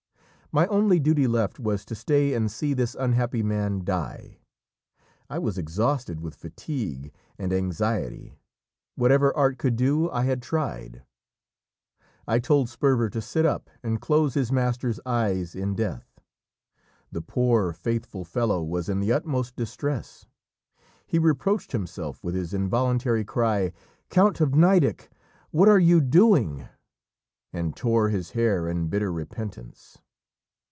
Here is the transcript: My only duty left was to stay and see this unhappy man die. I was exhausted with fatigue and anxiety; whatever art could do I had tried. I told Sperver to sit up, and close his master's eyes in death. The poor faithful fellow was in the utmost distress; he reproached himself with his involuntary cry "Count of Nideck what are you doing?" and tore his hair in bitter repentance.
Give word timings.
My 0.53 0.67
only 0.67 0.99
duty 0.99 1.27
left 1.27 1.61
was 1.61 1.85
to 1.85 1.95
stay 1.95 2.33
and 2.33 2.51
see 2.51 2.73
this 2.73 2.93
unhappy 2.99 3.41
man 3.41 3.85
die. 3.85 4.39
I 5.29 5.39
was 5.39 5.57
exhausted 5.57 6.19
with 6.19 6.35
fatigue 6.35 7.13
and 7.39 7.53
anxiety; 7.53 8.37
whatever 8.95 9.33
art 9.37 9.57
could 9.57 9.77
do 9.77 10.11
I 10.11 10.23
had 10.25 10.41
tried. 10.41 11.03
I 12.27 12.39
told 12.39 12.67
Sperver 12.67 13.09
to 13.11 13.21
sit 13.21 13.45
up, 13.45 13.69
and 13.81 14.01
close 14.01 14.33
his 14.33 14.51
master's 14.51 14.99
eyes 15.05 15.55
in 15.55 15.73
death. 15.73 16.19
The 17.13 17.21
poor 17.21 17.71
faithful 17.71 18.25
fellow 18.25 18.61
was 18.61 18.89
in 18.89 18.99
the 18.99 19.13
utmost 19.13 19.55
distress; 19.55 20.25
he 21.07 21.17
reproached 21.17 21.71
himself 21.71 22.21
with 22.25 22.35
his 22.35 22.53
involuntary 22.53 23.23
cry 23.23 23.71
"Count 24.09 24.41
of 24.41 24.49
Nideck 24.53 25.09
what 25.51 25.69
are 25.69 25.79
you 25.79 26.01
doing?" 26.01 26.67
and 27.53 27.73
tore 27.73 28.09
his 28.09 28.31
hair 28.31 28.67
in 28.67 28.89
bitter 28.89 29.13
repentance. 29.13 29.97